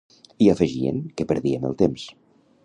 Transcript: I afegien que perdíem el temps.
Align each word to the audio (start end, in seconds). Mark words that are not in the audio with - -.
I 0.45 0.47
afegien 0.53 0.97
que 1.21 1.29
perdíem 1.33 1.69
el 1.71 1.77
temps. 1.83 2.09